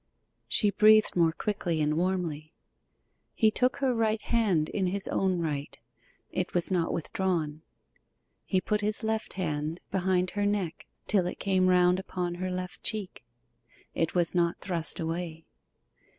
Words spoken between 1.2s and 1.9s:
quickly